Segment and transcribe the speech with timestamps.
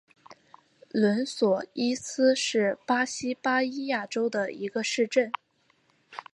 [0.93, 5.31] 伦索伊斯是巴西巴伊亚州的一个市镇。